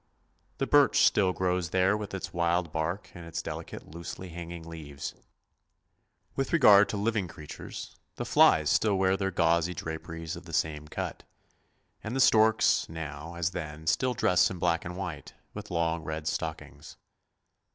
The 0.57 0.65
birch 0.65 1.01
still 1.05 1.31
grows 1.31 1.69
there 1.69 1.95
with 1.95 2.15
its 2.15 2.33
white 2.33 2.71
bark 2.71 3.11
and 3.13 3.23
its 3.27 3.43
delicate, 3.43 3.87
loosely 3.87 4.29
hanging 4.29 4.67
leaves. 4.67 5.13
With 6.35 6.51
regard 6.53 6.89
to 6.89 6.97
living 6.97 7.27
creatures, 7.27 7.95
the 8.15 8.25
flies 8.25 8.71
still 8.71 8.95
wear 8.95 9.15
their 9.15 9.29
gauzy 9.29 9.75
draperies 9.75 10.35
of 10.35 10.45
the 10.45 10.53
same 10.53 10.87
cut; 10.87 11.21
and 12.03 12.15
the 12.15 12.19
storks 12.19 12.89
now, 12.89 13.35
as 13.35 13.51
then, 13.51 13.85
still 13.85 14.15
dress 14.15 14.49
in 14.49 14.57
black 14.57 14.85
and 14.85 14.97
white, 14.97 15.35
with 15.53 15.69
long 15.69 16.03
red 16.03 16.27
stockings. 16.27 16.97